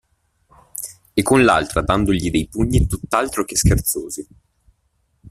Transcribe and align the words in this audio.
E 1.13 1.21
con 1.21 1.43
l'altra 1.43 1.83
dandogli 1.83 2.31
dei 2.31 2.47
pugni 2.47 2.87
tutt'altro 2.87 3.45
che 3.45 3.55
scherzosi. 3.55 4.27